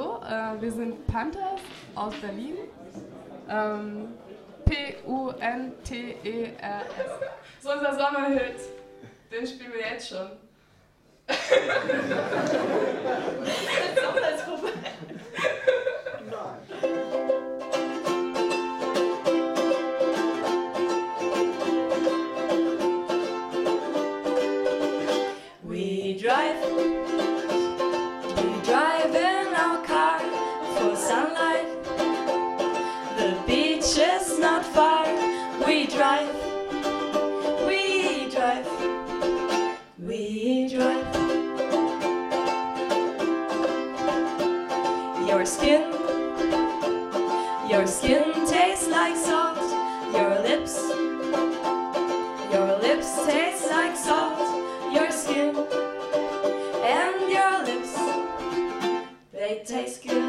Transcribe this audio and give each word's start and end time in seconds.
hallo, 0.00 0.22
äh, 0.24 0.60
wir 0.60 0.72
sind 0.72 1.06
Panthers 1.06 1.60
aus 1.94 2.14
Berlin. 2.16 2.56
Ähm, 3.48 4.08
P-U-N-T-E-R-S. 4.64 5.80
So 7.60 7.72
unser 7.72 7.94
Sommerhit. 7.94 8.60
Den 9.30 9.46
spielen 9.46 9.72
wir 9.72 9.80
jetzt 9.92 10.08
schon. 10.08 10.30
Ist 11.30 11.38
We 34.60 35.86
drive, 35.86 36.28
we 37.66 38.28
drive, 38.28 38.66
we 39.98 40.68
drive. 40.68 41.06
Your 45.26 45.46
skin, 45.46 45.90
your 47.70 47.86
skin 47.86 48.32
tastes 48.46 48.88
like 48.88 49.16
salt. 49.16 49.56
Your 50.12 50.38
lips, 50.42 50.76
your 52.52 52.78
lips 52.82 53.16
taste 53.24 53.70
like 53.70 53.96
salt. 53.96 54.38
Your 54.92 55.10
skin 55.10 55.56
and 56.84 57.30
your 57.32 57.64
lips, 57.64 57.94
they 59.32 59.62
taste 59.64 60.02
good. 60.02 60.19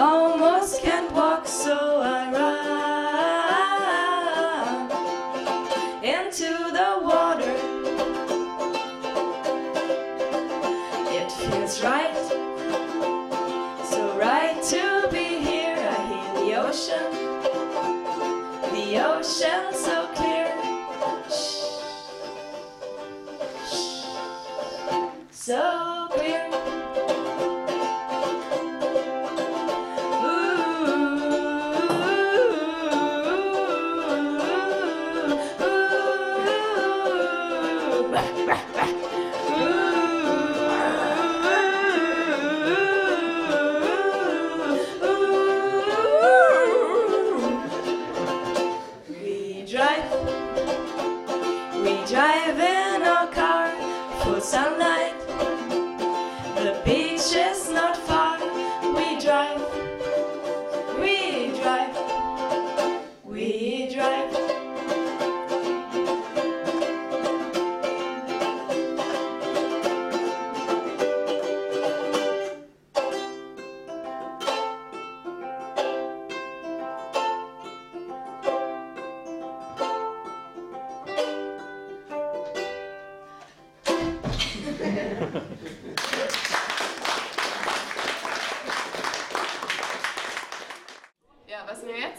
Almost 0.00 0.80
can't 0.82 1.12
walk, 1.12 1.46
so 1.46 2.00
I 2.00 2.32
run 2.32 2.60
into 6.02 6.48
the 6.78 6.98
water. 7.02 7.54
It 11.18 11.30
feels 11.30 11.82
right, 11.82 12.16
so 13.84 14.16
right 14.18 14.62
to 14.70 15.08
be 15.12 15.38
here. 15.48 15.76
I 15.76 16.00
hear 16.10 16.32
the 16.40 16.54
ocean, 16.66 17.08
the 18.72 18.86
ocean 19.04 19.74
so 19.74 19.90
so 19.90 20.09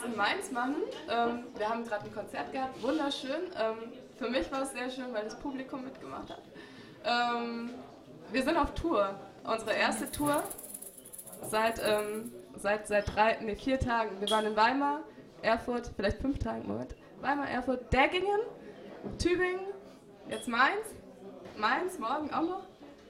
jetzt 0.00 0.04
in 0.04 0.16
Mainz 0.16 0.50
machen, 0.50 0.76
ähm, 1.10 1.44
wir 1.56 1.68
haben 1.68 1.84
gerade 1.84 2.04
ein 2.04 2.14
Konzert 2.14 2.52
gehabt, 2.52 2.82
wunderschön. 2.82 3.50
Ähm, 3.58 3.92
für 4.18 4.28
mich 4.30 4.50
war 4.52 4.62
es 4.62 4.72
sehr 4.72 4.90
schön, 4.90 5.12
weil 5.12 5.24
das 5.24 5.38
Publikum 5.38 5.84
mitgemacht 5.84 6.30
hat. 6.30 6.42
Ähm, 7.04 7.70
wir 8.30 8.42
sind 8.42 8.56
auf 8.56 8.74
Tour, 8.74 9.14
unsere 9.44 9.72
erste 9.72 10.10
Tour 10.10 10.42
seit, 11.42 11.80
ähm, 11.84 12.32
seit, 12.56 12.86
seit 12.86 13.14
drei, 13.14 13.38
nee, 13.40 13.56
vier 13.56 13.78
Tagen. 13.78 14.20
Wir 14.20 14.30
waren 14.30 14.46
in 14.46 14.56
Weimar, 14.56 15.00
Erfurt, 15.42 15.90
vielleicht 15.96 16.18
fünf 16.18 16.38
Tagen, 16.38 16.66
Moment. 16.66 16.94
Weimar, 17.20 17.48
Erfurt, 17.48 17.92
Deggingen, 17.92 18.40
Tübingen, 19.18 19.60
jetzt 20.28 20.48
Mainz, 20.48 20.94
Mainz, 21.56 21.98
morgen 21.98 22.32
auch 22.32 22.42
noch, 22.42 22.66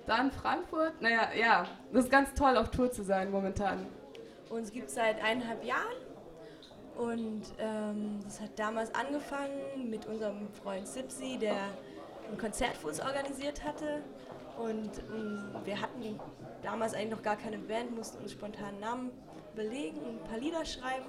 dann 0.06 0.32
Frankfurt. 0.32 1.00
Naja, 1.00 1.28
ja, 1.38 1.66
das 1.92 2.04
ist 2.04 2.10
ganz 2.10 2.32
toll, 2.34 2.56
auf 2.56 2.70
Tour 2.70 2.90
zu 2.90 3.02
sein 3.02 3.30
momentan. 3.30 3.86
Uns 4.48 4.72
gibt 4.72 4.88
es 4.88 4.94
seit 4.94 5.22
eineinhalb 5.22 5.64
Jahren 5.64 6.09
und 6.96 7.42
ähm, 7.58 8.20
das 8.24 8.40
hat 8.40 8.58
damals 8.58 8.94
angefangen 8.94 9.90
mit 9.90 10.06
unserem 10.06 10.48
Freund 10.52 10.86
Sipsi, 10.86 11.38
der 11.38 11.56
ein 12.30 12.38
Konzert 12.38 12.76
für 12.76 12.88
uns 12.88 13.00
organisiert 13.00 13.64
hatte. 13.64 14.02
Und 14.58 14.90
ähm, 15.10 15.54
wir 15.64 15.80
hatten 15.80 16.20
damals 16.62 16.94
eigentlich 16.94 17.10
noch 17.10 17.22
gar 17.22 17.36
keine 17.36 17.58
Band, 17.58 17.96
mussten 17.96 18.22
uns 18.22 18.32
spontan 18.32 18.78
Namen 18.80 19.10
belegen 19.54 19.98
ein 20.06 20.28
paar 20.28 20.38
Lieder 20.38 20.64
schreiben 20.64 21.06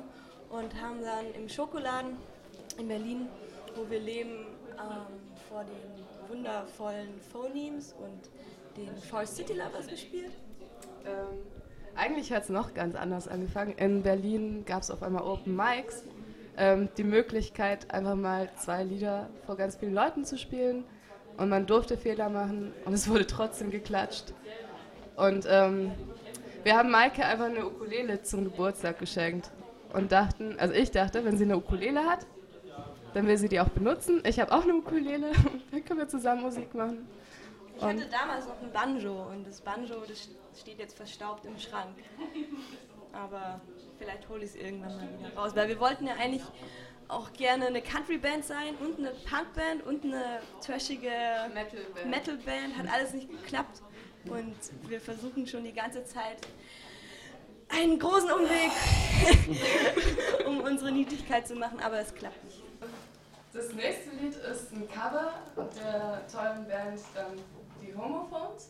und 0.50 0.74
haben 0.82 1.02
dann 1.02 1.34
im 1.36 1.48
Schokoladen 1.48 2.18
in 2.78 2.88
Berlin, 2.88 3.28
wo 3.76 3.90
wir 3.90 4.00
leben, 4.00 4.48
ähm, 4.72 5.06
vor 5.50 5.64
den 5.64 6.30
wundervollen 6.30 7.20
Phonemes 7.32 7.94
und 7.94 8.30
den 8.78 8.96
Forest 9.04 9.36
City 9.36 9.54
Lovers 9.54 9.88
gespielt. 9.88 10.32
Ähm, 11.06 11.46
eigentlich 12.02 12.34
hat 12.34 12.44
es 12.44 12.50
noch 12.50 12.74
ganz 12.74 12.96
anders 12.96 13.28
angefangen. 13.28 13.74
In 13.78 14.02
Berlin 14.02 14.66
gab 14.66 14.82
es 14.82 14.90
auf 14.90 15.04
einmal 15.04 15.24
Open 15.24 15.56
Mics, 15.56 16.04
ähm, 16.58 16.90
die 16.98 17.04
Möglichkeit, 17.04 17.94
einfach 17.94 18.16
mal 18.16 18.50
zwei 18.58 18.84
Lieder 18.84 19.30
vor 19.46 19.56
ganz 19.56 19.76
vielen 19.76 19.94
Leuten 19.94 20.26
zu 20.26 20.38
spielen. 20.38 20.84
Und 21.38 21.50
man 21.50 21.66
durfte 21.66 21.98
Fehler 21.98 22.30
machen 22.30 22.74
und 22.86 22.94
es 22.94 23.08
wurde 23.08 23.26
trotzdem 23.26 23.70
geklatscht. 23.70 24.34
Und 25.16 25.46
ähm, 25.48 25.92
wir 26.64 26.76
haben 26.76 26.90
Maike 26.90 27.24
einfach 27.24 27.46
eine 27.46 27.66
Ukulele 27.66 28.22
zum 28.24 28.44
Geburtstag 28.46 29.00
geschenkt 29.00 29.52
und 29.94 30.12
dachten, 30.12 30.56
also 30.60 30.74
ich 30.74 30.92
dachte, 30.92 31.24
wenn 31.24 31.38
sie 31.38 31.46
eine 31.46 31.58
Ukulele 31.58 32.02
hat, 32.02 32.26
dann 33.14 33.28
will 33.28 33.38
sie 33.38 33.48
die 33.48 33.60
auch 33.60 33.70
benutzen. 33.70 34.22
Ich 34.26 34.40
habe 34.40 34.52
auch 34.52 34.64
eine 34.64 34.76
Ukulele, 34.76 35.32
dann 35.72 35.86
können 35.86 36.00
wir 36.00 36.08
zusammen 36.08 36.42
Musik 36.42 36.74
machen. 36.74 37.08
Ich 37.82 37.88
hatte 37.88 38.06
damals 38.12 38.46
noch 38.46 38.62
ein 38.62 38.72
Banjo 38.72 39.24
und 39.32 39.48
das 39.48 39.60
Banjo 39.60 39.96
das 40.08 40.30
steht 40.60 40.78
jetzt 40.78 40.96
verstaubt 40.96 41.46
im 41.46 41.58
Schrank. 41.58 41.98
Aber 43.12 43.60
vielleicht 43.98 44.30
hole 44.30 44.44
ich 44.44 44.52
es 44.52 44.56
irgendwann 44.56 44.96
mal 44.98 45.20
wieder 45.20 45.36
raus, 45.36 45.56
weil 45.56 45.68
wir 45.68 45.80
wollten 45.80 46.06
ja 46.06 46.14
eigentlich 46.14 46.44
auch 47.08 47.34
gerne 47.34 47.66
eine 47.66 47.82
Country-Band 47.82 48.46
sein 48.46 48.76
und 48.76 49.00
eine 49.00 49.10
Punk-Band 49.10 49.84
und 49.84 50.06
eine 50.06 50.42
trashige 50.64 51.10
Metal-Band. 51.54 52.10
Metal-Band. 52.10 52.78
Hat 52.78 52.88
alles 52.88 53.14
nicht 53.14 53.30
geklappt 53.30 53.82
und 54.26 54.56
wir 54.88 55.02
versuchen 55.02 55.48
schon 55.48 55.64
die 55.64 55.74
ganze 55.74 56.06
Zeit 56.06 56.38
einen 57.68 57.98
großen 57.98 58.30
Umweg, 58.30 58.72
um 60.46 60.62
unsere 60.62 60.92
Niedlichkeit 60.92 61.48
zu 61.48 61.56
machen, 61.56 61.80
aber 61.80 62.00
es 62.00 62.14
klappt 62.14 62.44
nicht. 62.44 62.71
Das 63.54 63.74
nächste 63.74 64.12
Lied 64.12 64.36
ist 64.36 64.72
ein 64.72 64.88
Cover 64.88 65.34
der 65.58 66.22
tollen 66.32 66.66
Band 66.68 67.00
ähm, 67.18 67.42
Die 67.82 67.94
Homophones. 67.94 68.70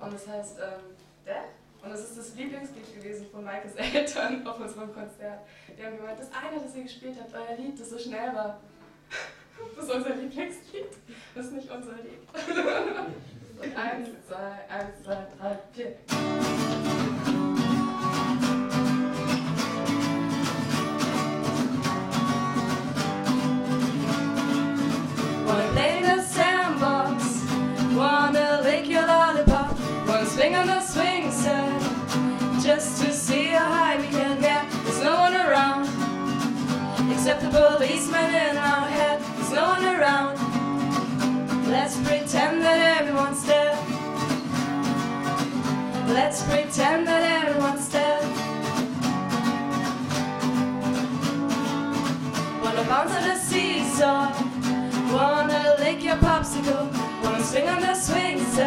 Und 0.00 0.14
es 0.14 0.26
heißt 0.26 0.58
ähm, 0.58 0.96
Death. 1.26 1.52
Und 1.82 1.90
das 1.90 2.00
ist 2.00 2.18
das 2.18 2.34
Lieblingslied 2.34 2.94
gewesen 2.94 3.26
von 3.30 3.44
Maikes 3.44 3.74
Eltern 3.76 4.46
auf 4.46 4.58
unserem 4.58 4.92
Konzert. 4.92 5.40
Die 5.76 5.84
haben 5.84 5.98
gemeint, 5.98 6.18
das 6.18 6.30
eine, 6.32 6.60
das 6.60 6.74
ihr 6.74 6.84
gespielt 6.84 7.16
habt, 7.20 7.34
euer 7.34 7.56
Lied, 7.56 7.78
das 7.78 7.90
so 7.90 7.98
schnell 7.98 8.34
war. 8.34 8.60
Das 9.74 9.86
ist 9.86 9.94
unser 9.94 10.14
Lieblingslied. 10.14 10.88
Das 11.34 11.46
ist 11.46 11.52
nicht 11.52 11.70
unser 11.70 11.92
Lied. 11.92 12.20
Eins, 13.76 14.08
zwei, 14.28 14.68
eins, 14.68 15.02
zwei, 15.02 15.25
on 30.56 30.66
the 30.66 30.80
swing 30.80 31.30
set, 31.30 31.80
just 32.62 33.02
to 33.02 33.12
see 33.12 33.46
how 33.46 33.68
high 33.78 33.96
we 34.00 34.08
can 34.08 34.40
get. 34.40 34.64
There's 34.84 35.02
no 35.02 35.16
one 35.16 35.34
around, 35.34 35.84
except 37.12 37.42
the 37.42 37.50
policeman 37.50 38.34
in 38.34 38.56
our 38.56 38.86
head. 38.88 39.20
There's 39.36 39.52
no 39.52 39.68
one 39.76 39.84
around. 39.84 40.34
Let's 41.68 41.96
pretend 41.96 42.62
that 42.62 43.00
everyone's 43.00 43.44
dead. 43.46 43.76
Let's 46.08 46.42
pretend 46.42 47.06
that 47.06 47.22
everyone's 47.38 47.88
dead. 47.88 48.22
Wanna 52.62 52.84
bounce 52.88 53.12
on 53.12 53.22
the 53.28 53.36
seesaw. 53.36 54.32
Wanna 55.12 55.76
lick 55.78 56.02
your 56.02 56.16
popsicle, 56.16 56.84
wanna 57.22 57.42
swing 57.42 57.68
on 57.68 57.80
the 57.80 57.94
swing 57.94 58.38
set, 58.54 58.65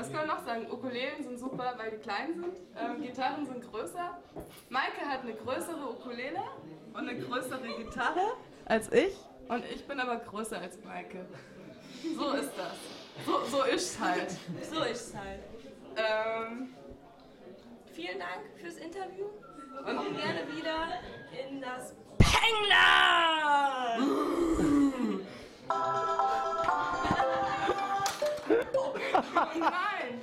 Was 0.00 0.10
kann 0.10 0.26
man 0.26 0.36
noch 0.36 0.44
sagen? 0.46 0.66
Ukulelen 0.70 1.22
sind 1.22 1.38
super, 1.38 1.74
weil 1.76 1.90
die 1.90 1.98
klein 1.98 2.34
sind. 2.34 2.56
Ähm, 2.74 3.02
Gitarren 3.02 3.44
sind 3.44 3.70
größer. 3.70 4.16
Maike 4.70 5.02
hat 5.06 5.20
eine 5.20 5.34
größere 5.34 5.90
Ukulele 5.90 6.40
und 6.94 7.06
eine 7.08 7.18
größere 7.18 7.68
Gitarre 7.76 8.32
als 8.64 8.90
ich. 8.92 9.14
Und 9.48 9.62
ich 9.66 9.86
bin 9.86 10.00
aber 10.00 10.16
größer 10.16 10.58
als 10.58 10.82
Maike. 10.84 11.26
So 12.16 12.30
ist 12.32 12.52
das. 12.56 12.72
So, 13.26 13.44
so 13.44 13.62
ist's 13.64 14.00
halt. 14.00 14.30
So 14.72 14.82
ist 14.84 15.08
es 15.08 15.14
halt. 15.14 15.40
Ähm, 15.96 16.74
Vielen 17.92 18.18
Dank 18.18 18.40
fürs 18.56 18.76
Interview. 18.76 19.26
Wir 19.72 19.82
kommen 19.82 20.16
gerne 20.16 20.46
wieder 20.56 20.86
in 21.46 21.60
das 21.60 21.94
Pengland! 22.16 24.29
Nein! 29.12 30.19